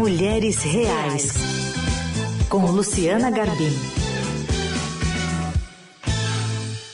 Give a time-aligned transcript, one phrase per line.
[0.00, 1.34] Mulheres Reais,
[2.48, 3.68] com Luciana Garbim.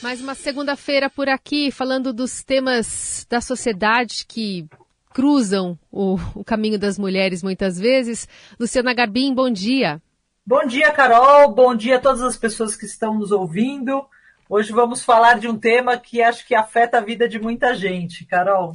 [0.03, 4.67] Mais uma segunda-feira por aqui, falando dos temas da sociedade que
[5.13, 8.27] cruzam o, o, caminho das mulheres muitas vezes.
[8.59, 10.01] Luciana Garbim, bom dia.
[10.45, 11.53] Bom dia, Carol.
[11.53, 14.05] Bom dia a todas as pessoas que estão nos ouvindo.
[14.49, 18.25] Hoje vamos falar de um tema que acho que afeta a vida de muita gente,
[18.25, 18.73] Carol.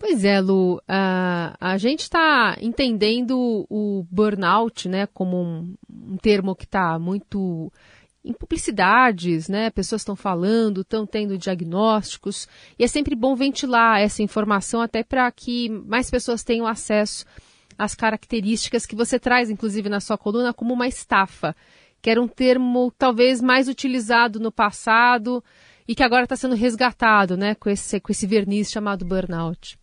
[0.00, 6.56] Pois é, Lu, a, a gente está entendendo o burnout, né, como um, um termo
[6.56, 7.70] que está muito
[8.24, 9.68] em publicidades, né?
[9.68, 12.48] Pessoas estão falando, estão tendo diagnósticos,
[12.78, 17.26] e é sempre bom ventilar essa informação até para que mais pessoas tenham acesso
[17.76, 21.54] às características que você traz, inclusive na sua coluna, como uma estafa,
[22.00, 25.44] que era um termo talvez mais utilizado no passado
[25.86, 27.54] e que agora está sendo resgatado, né?
[27.54, 29.79] Com esse, com esse verniz chamado burnout.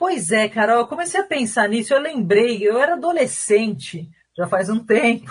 [0.00, 4.70] Pois é, Carol, eu comecei a pensar nisso, eu lembrei, eu era adolescente, já faz
[4.70, 5.30] um tempo,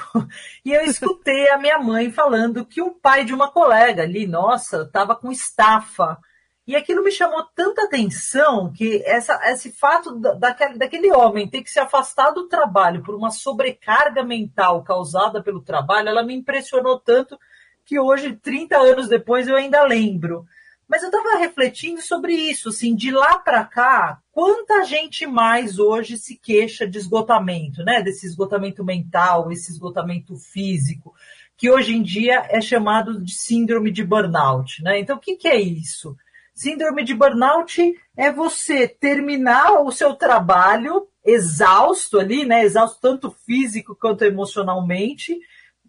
[0.64, 4.84] e eu escutei a minha mãe falando que o pai de uma colega ali, nossa,
[4.84, 6.20] estava com estafa.
[6.68, 11.72] E aquilo me chamou tanta atenção que essa, esse fato daquele, daquele homem ter que
[11.72, 17.40] se afastar do trabalho por uma sobrecarga mental causada pelo trabalho, ela me impressionou tanto
[17.84, 20.46] que hoje, 30 anos depois, eu ainda lembro.
[20.90, 26.18] Mas eu estava refletindo sobre isso, assim, de lá para cá, quanta gente mais hoje
[26.18, 28.02] se queixa de esgotamento, né?
[28.02, 31.14] Desse esgotamento mental, esse esgotamento físico,
[31.56, 35.00] que hoje em dia é chamado de síndrome de burnout, né?
[35.00, 36.18] Então, o que, que é isso?
[36.56, 42.64] Síndrome de burnout é você terminar o seu trabalho exausto ali, né?
[42.64, 45.40] Exausto tanto físico quanto emocionalmente,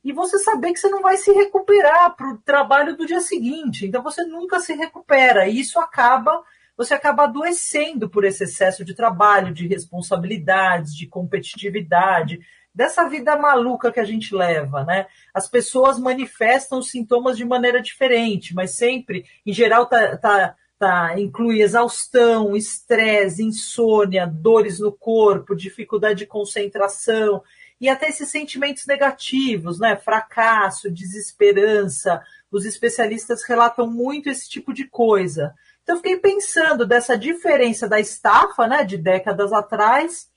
[0.05, 3.87] e você saber que você não vai se recuperar para o trabalho do dia seguinte.
[3.87, 5.47] Então você nunca se recupera.
[5.47, 6.43] E isso acaba,
[6.77, 12.41] você acaba adoecendo por esse excesso de trabalho, de responsabilidades, de competitividade,
[12.75, 15.07] dessa vida maluca que a gente leva, né?
[15.35, 21.21] As pessoas manifestam os sintomas de maneira diferente, mas sempre, em geral, tá, tá, tá
[21.21, 27.43] inclui exaustão, estresse, insônia, dores no corpo, dificuldade de concentração
[27.81, 29.97] e até esses sentimentos negativos, né?
[29.97, 32.23] Fracasso, desesperança.
[32.51, 35.55] Os especialistas relatam muito esse tipo de coisa.
[35.83, 40.29] Então, fiquei pensando dessa diferença da estafa, né, de décadas atrás,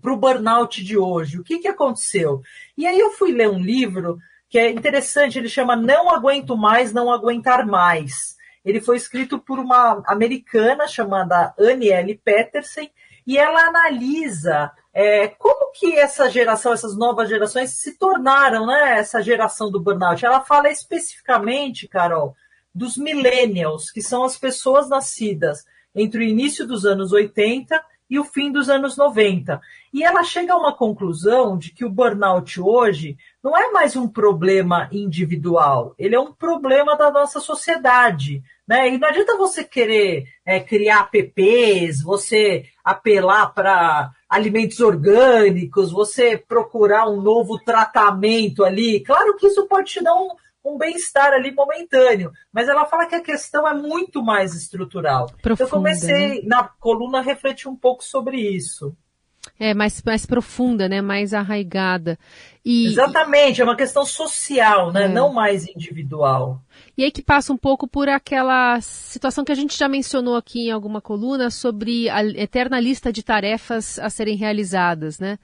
[0.00, 1.38] para o burnout de hoje.
[1.38, 2.40] O que, que aconteceu?
[2.76, 6.92] E aí eu fui ler um livro que é interessante, ele chama Não Aguento Mais,
[6.92, 8.36] Não Aguentar Mais.
[8.64, 12.20] Ele foi escrito por uma americana chamada Annie L.
[12.24, 12.88] Peterson,
[13.26, 19.22] e ela analisa é, como que essa geração, essas novas gerações se tornaram, né, essa
[19.22, 20.26] geração do burnout?
[20.26, 22.34] Ela fala especificamente, Carol,
[22.74, 25.64] dos millennials, que são as pessoas nascidas
[25.94, 29.60] entre o início dos anos 80 e o fim dos anos 90.
[29.94, 34.08] E ela chega a uma conclusão de que o burnout hoje não é mais um
[34.08, 38.42] problema individual, ele é um problema da nossa sociedade.
[38.66, 38.88] Né?
[38.88, 47.08] E não adianta você querer é, criar apps, você apelar para alimentos orgânicos, você procurar
[47.08, 49.00] um novo tratamento ali.
[49.00, 50.30] Claro que isso pode te dar um,
[50.64, 55.26] um bem-estar ali momentâneo, mas ela fala que a questão é muito mais estrutural.
[55.40, 56.42] Profunda, eu comecei né?
[56.44, 58.94] na coluna a refletir um pouco sobre isso.
[59.58, 61.00] É, mais, mais profunda, né?
[61.00, 62.18] Mais arraigada.
[62.64, 65.04] E, Exatamente, é uma questão social, né?
[65.04, 65.08] É.
[65.08, 66.60] Não mais individual.
[66.96, 70.68] E aí que passa um pouco por aquela situação que a gente já mencionou aqui
[70.68, 75.38] em alguma coluna sobre a eterna lista de tarefas a serem realizadas, né?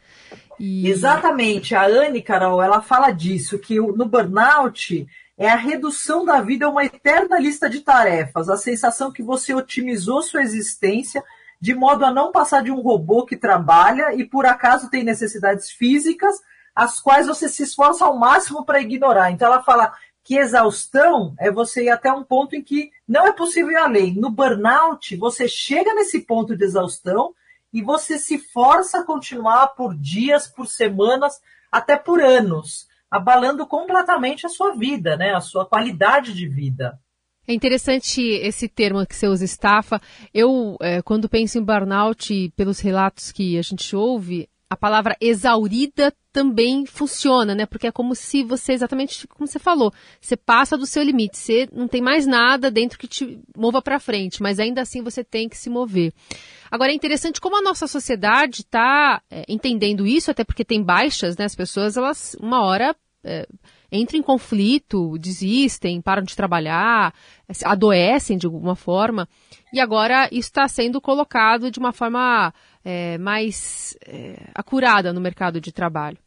[0.58, 0.88] E...
[0.88, 1.74] Exatamente.
[1.74, 5.06] A Anne, Carol, ela fala disso, que no burnout
[5.36, 9.52] é a redução da vida a uma eterna lista de tarefas, a sensação que você
[9.54, 11.22] otimizou sua existência
[11.64, 15.70] de modo a não passar de um robô que trabalha e por acaso tem necessidades
[15.70, 16.38] físicas,
[16.74, 19.30] as quais você se esforça ao máximo para ignorar.
[19.30, 19.90] Então ela fala
[20.22, 24.14] que exaustão é você ir até um ponto em que não é possível ir além.
[24.14, 27.32] No burnout, você chega nesse ponto de exaustão
[27.72, 31.40] e você se força a continuar por dias, por semanas,
[31.72, 35.32] até por anos, abalando completamente a sua vida, né?
[35.32, 37.00] A sua qualidade de vida.
[37.46, 40.00] É interessante esse termo que você usa, estafa.
[40.32, 46.12] Eu, é, quando penso em burnout, pelos relatos que a gente ouve, a palavra exaurida
[46.32, 47.64] também funciona, né?
[47.64, 51.68] Porque é como se você, exatamente como você falou, você passa do seu limite, você
[51.72, 55.48] não tem mais nada dentro que te mova para frente, mas ainda assim você tem
[55.48, 56.12] que se mover.
[56.70, 61.36] Agora é interessante como a nossa sociedade está é, entendendo isso, até porque tem baixas,
[61.36, 61.44] né?
[61.44, 62.96] As pessoas, elas, uma hora.
[63.22, 63.46] É,
[63.94, 67.14] entram em conflito, desistem, param de trabalhar,
[67.64, 69.28] adoecem de alguma forma.
[69.72, 72.52] E agora isso está sendo colocado de uma forma
[72.84, 76.18] é, mais é, acurada no mercado de trabalho.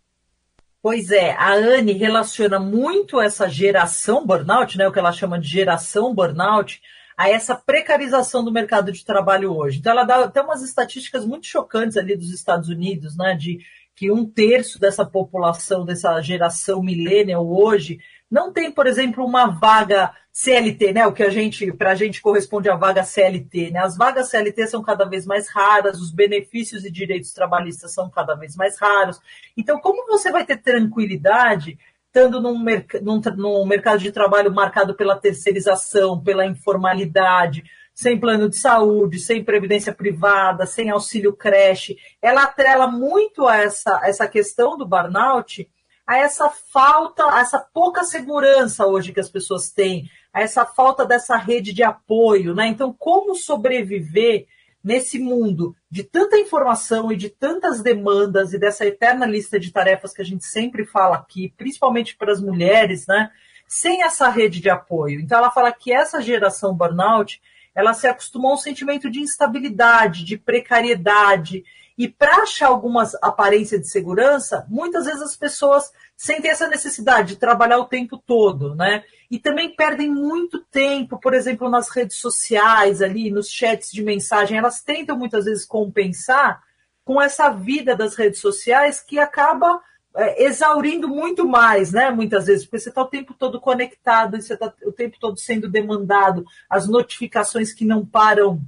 [0.82, 5.48] Pois é, a Anne relaciona muito essa geração burnout, né, o que ela chama de
[5.48, 6.82] geração burnout,
[7.18, 9.80] a essa precarização do mercado de trabalho hoje.
[9.80, 13.60] Então, ela dá até umas estatísticas muito chocantes ali dos Estados Unidos, né, de
[13.98, 18.00] que um terço dessa população, dessa geração millennial hoje,
[18.30, 21.08] não tem, por exemplo, uma vaga CLT, né?
[21.08, 23.80] O que a gente, para a gente corresponde à vaga CLT, né?
[23.80, 28.36] As vagas CLT são cada vez mais raras, os benefícios e direitos trabalhistas são cada
[28.36, 29.20] vez mais raros.
[29.58, 32.64] Então, como você vai ter tranquilidade estando num,
[33.02, 37.64] num, num mercado de trabalho marcado pela terceirização, pela informalidade,
[37.98, 44.00] sem plano de saúde, sem previdência privada, sem auxílio creche, ela atrela muito a essa,
[44.04, 45.68] essa questão do burnout
[46.06, 51.08] a essa falta, a essa pouca segurança hoje que as pessoas têm, a essa falta
[51.08, 52.68] dessa rede de apoio, né?
[52.68, 54.46] Então, como sobreviver
[54.84, 60.14] nesse mundo de tanta informação e de tantas demandas e dessa eterna lista de tarefas
[60.14, 63.32] que a gente sempre fala aqui, principalmente para as mulheres, né?
[63.68, 65.20] Sem essa rede de apoio.
[65.20, 67.42] Então, ela fala que essa geração burnout
[67.78, 71.64] ela se acostumou a um sentimento de instabilidade, de precariedade,
[71.96, 77.36] e para achar algumas aparências de segurança, muitas vezes as pessoas sentem essa necessidade de
[77.36, 79.04] trabalhar o tempo todo, né?
[79.30, 84.58] E também perdem muito tempo, por exemplo, nas redes sociais, ali, nos chats de mensagem.
[84.58, 86.64] Elas tentam muitas vezes compensar
[87.06, 89.80] com essa vida das redes sociais que acaba
[90.18, 92.10] é, exaurindo muito mais, né?
[92.10, 95.70] Muitas vezes, porque você está o tempo todo conectado, você está o tempo todo sendo
[95.70, 98.60] demandado, as notificações que não param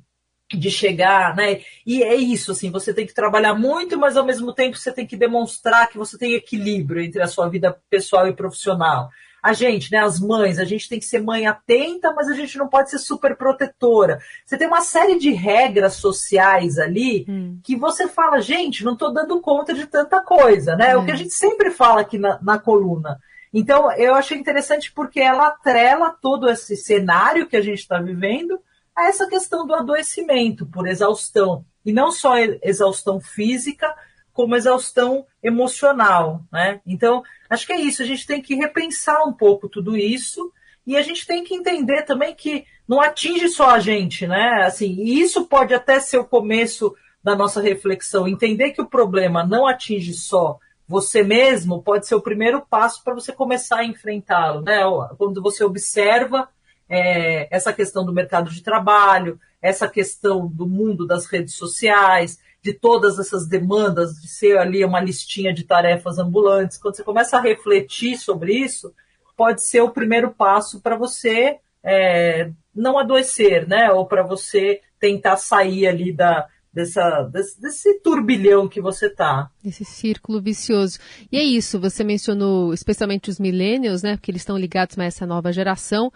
[0.52, 1.62] de chegar, né?
[1.86, 5.06] E é isso, assim, você tem que trabalhar muito, mas ao mesmo tempo você tem
[5.06, 9.10] que demonstrar que você tem equilíbrio entre a sua vida pessoal e profissional.
[9.42, 12.58] A gente, né, as mães, a gente tem que ser mãe atenta, mas a gente
[12.58, 14.20] não pode ser super protetora.
[14.46, 17.60] Você tem uma série de regras sociais ali hum.
[17.64, 20.92] que você fala, gente, não estou dando conta de tanta coisa, né?
[20.92, 20.98] É.
[20.98, 23.20] O que a gente sempre fala aqui na, na coluna.
[23.54, 28.60] Então, eu achei interessante porque ela atrela todo esse cenário que a gente está vivendo
[28.96, 31.66] a essa questão do adoecimento por exaustão.
[31.86, 33.96] E não só exaustão física,
[34.40, 36.42] como exaustão emocional.
[36.50, 36.80] Né?
[36.88, 38.02] Então, acho que é isso.
[38.02, 40.50] A gente tem que repensar um pouco tudo isso.
[40.88, 44.64] E a gente tem que entender também que não atinge só a gente, né?
[44.64, 48.30] Assim, e isso pode até ser o começo da nossa reflexão.
[48.30, 50.58] Entender que o problema não atinge só
[50.88, 54.80] você mesmo pode ser o primeiro passo para você começar a enfrentá-lo, né?
[55.18, 56.48] Quando você observa
[56.88, 62.74] é, essa questão do mercado de trabalho, essa questão do mundo das redes sociais, de
[62.74, 66.78] todas essas demandas, de ser ali uma listinha de tarefas ambulantes.
[66.78, 68.94] Quando você começa a refletir sobre isso,
[69.38, 73.92] pode ser o primeiro passo para você é, não adoecer, né?
[73.92, 79.50] Ou para você tentar sair ali da, dessa, desse, desse, turbilhão que você está.
[79.64, 81.00] Esse círculo vicioso.
[81.32, 84.18] E é isso, você mencionou especialmente os millennials, né?
[84.18, 86.12] Porque eles estão ligados a essa nova geração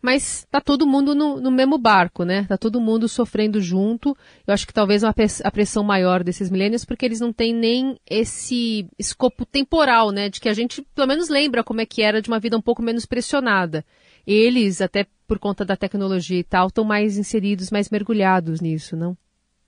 [0.00, 2.44] mas tá todo mundo no, no, mesmo barco, né?
[2.48, 4.16] Tá todo mundo sofrendo junto.
[4.46, 5.14] Eu acho que talvez uma,
[5.44, 10.28] a pressão maior desses milênios, porque eles não têm nem esse escopo temporal, né?
[10.28, 12.62] De que a gente pelo menos lembra como é que era de uma vida um
[12.62, 13.84] pouco menos pressionada.
[14.26, 19.16] Eles, até por conta da tecnologia e tal, estão mais inseridos, mais mergulhados nisso, não?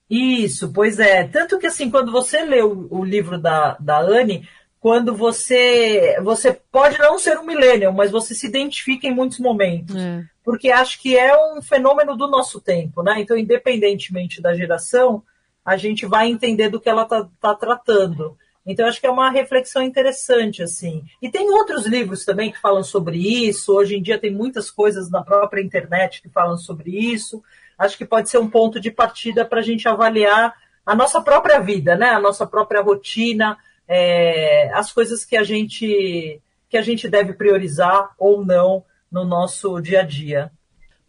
[0.09, 1.27] Isso, pois é.
[1.27, 4.47] Tanto que assim, quando você lê o, o livro da, da Anne,
[4.79, 9.95] quando você você pode não ser um millennial, mas você se identifica em muitos momentos.
[9.95, 10.23] É.
[10.43, 13.15] Porque acho que é um fenômeno do nosso tempo, né?
[13.19, 15.21] Então, independentemente da geração,
[15.63, 18.37] a gente vai entender do que ela está tá tratando.
[18.65, 21.03] Então, acho que é uma reflexão interessante, assim.
[21.21, 23.75] E tem outros livros também que falam sobre isso.
[23.75, 27.43] Hoje em dia tem muitas coisas na própria internet que falam sobre isso.
[27.77, 30.53] Acho que pode ser um ponto de partida para a gente avaliar
[30.85, 32.09] a nossa própria vida, né?
[32.09, 33.57] A nossa própria rotina,
[33.89, 39.81] é, as coisas que a gente que a gente deve priorizar ou não no nosso
[39.81, 40.51] dia a dia.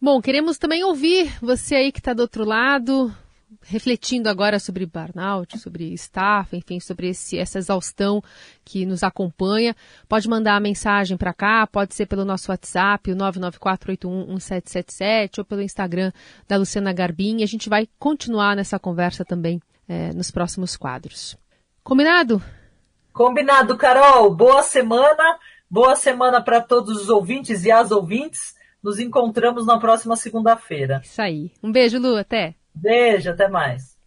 [0.01, 3.15] Bom, queremos também ouvir você aí que está do outro lado,
[3.61, 8.23] refletindo agora sobre burnout, sobre staff, enfim, sobre esse, essa exaustão
[8.65, 9.75] que nos acompanha.
[10.09, 15.61] Pode mandar a mensagem para cá, pode ser pelo nosso WhatsApp, o 994811777, ou pelo
[15.61, 16.11] Instagram
[16.47, 17.41] da Luciana Garbim.
[17.41, 21.37] E a gente vai continuar nessa conversa também é, nos próximos quadros.
[21.83, 22.41] Combinado?
[23.13, 24.33] Combinado, Carol.
[24.33, 25.37] Boa semana.
[25.69, 28.55] Boa semana para todos os ouvintes e as ouvintes.
[28.81, 31.01] Nos encontramos na próxima segunda-feira.
[31.03, 31.51] Isso aí.
[31.61, 32.17] Um beijo, Lu.
[32.17, 32.55] Até.
[32.73, 33.97] Beijo, até mais.